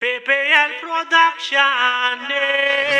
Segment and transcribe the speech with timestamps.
[0.00, 2.24] PPL Production,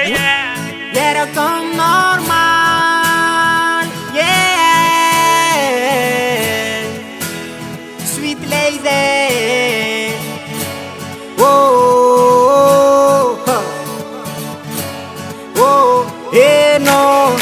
[0.07, 0.53] yeah.
[0.93, 2.29] Quiero con normal,
[4.13, 5.25] yeah.
[8.05, 10.13] Sweet lady,
[11.39, 13.39] whoa,
[15.57, 16.05] whoa,
[16.35, 17.35] eh no.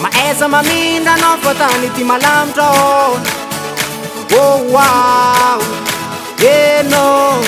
[0.00, 2.70] Maesa maminda no fatani ti malamtro.
[4.30, 5.58] Oh wow,
[6.38, 7.40] eh no.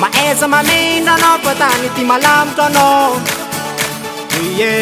[0.00, 3.20] maeza mamindra anao fa tany ty malamitra anao.
[4.68, 4.72] E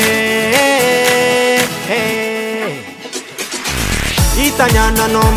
[4.36, 5.28] hitanyannanao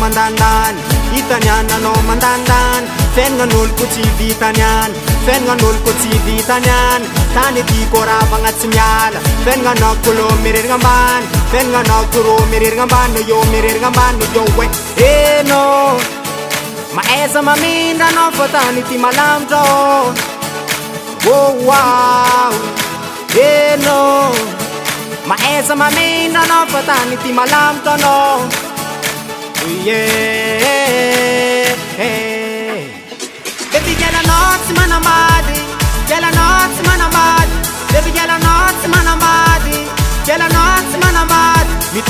[1.12, 7.06] hitany ananao mandandany fiainagnan'oloko tsy vitany any fiainagnan'oloko tsy vitany any.
[7.34, 13.90] Tany ty koravagna tsy miala fiainagnanao kolô mirerigna ambany fiainagnanao korô mirerigna ambany eo mirerigna
[13.92, 14.66] ambany eo oe
[15.10, 16.17] eno.
[16.98, 19.60] maesa mamindrana fotany ty malamitra
[21.32, 22.54] oao oh,
[23.48, 23.98] eno.
[25.30, 28.40] Maesa mamindrana fotany ty malamitra anao
[29.86, 30.00] ye
[33.72, 33.78] de
[34.64, 35.58] tsy manambady
[36.06, 37.56] fialanao tsy manambady
[37.92, 37.98] de
[38.80, 39.47] tsy manambady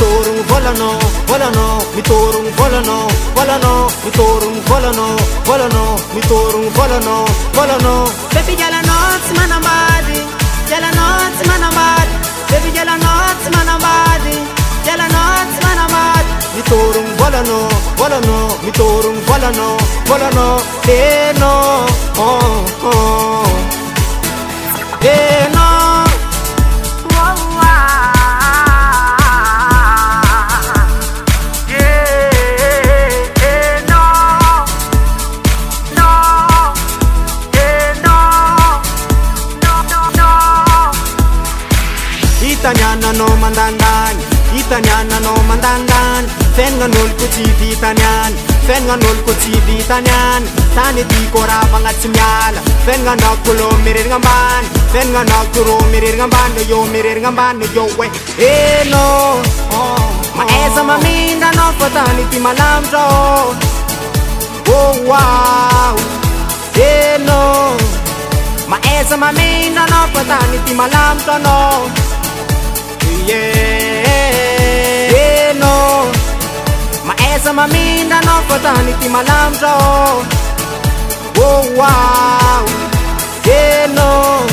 [0.08, 1.84] Mi torung volano volano.
[1.94, 3.86] Mi torung volano volano.
[4.04, 5.98] Mi torung volano volano.
[6.14, 8.10] Mi torung volano volano.
[8.32, 10.24] Baby girl a nuts man a body.
[10.66, 12.16] Girl a nuts man a body.
[12.48, 14.36] Baby girl a nuts man a body.
[14.86, 16.32] Girl a nuts man a body.
[16.56, 17.18] Mi torung
[42.58, 46.26] hitaniananao mandandany hitaniananao mandandany
[46.56, 48.34] fiainagnan'oloko tsy vitany any
[48.66, 50.46] fiainagnan'oloko tsy vitany any.
[50.74, 57.28] Tany atiko ravagna tsy miala fiainagnanao kolo mireregna ambany fiainagnanao koro mireregna ambany eo mireregna
[57.28, 58.08] ambany eo hoe
[58.48, 59.38] enao
[60.36, 63.02] maeza mamindra anao fa tany ty malamitra
[64.74, 64.78] ô
[65.14, 65.96] oao
[68.68, 72.07] maeza mamindra anao fa tany ty malamitra anao.
[77.58, 79.74] Maesa maminda no fatani ti malamtro
[81.42, 82.62] Oh wow.
[83.44, 84.46] Yeah no.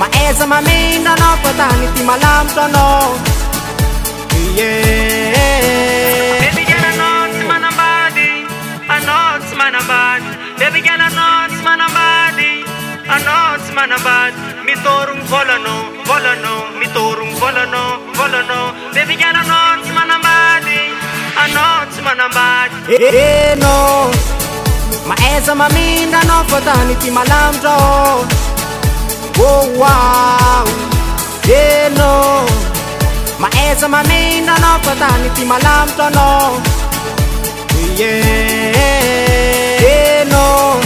[0.00, 2.88] Maesa maminda no fatani ti malamtro no.
[4.58, 6.40] Yeah.
[6.42, 8.30] Baby girl a nuts man a body,
[8.94, 10.48] a nuts man a body.
[18.94, 19.42] Baby girl a
[22.18, 22.96] nuts man a body.
[23.04, 24.10] Eh no.
[25.06, 28.26] Maesa maminda no fatani ti malamtro
[29.38, 30.66] Oh wow.
[31.48, 32.44] Eh no.
[33.38, 36.60] Maesa maminda no fatani ti malamtro no.
[37.96, 38.74] Yeah
[39.80, 40.80] Eh no.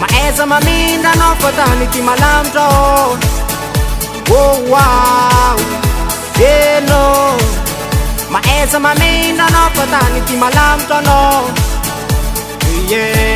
[0.00, 3.18] Maesa maminda no fatani ti malamtro
[4.32, 5.56] Oh wow.
[6.40, 7.49] Eh no
[8.32, 11.44] maetsa mamindra anao fa tany ty malamitra anao.
[12.90, 13.30] Ye.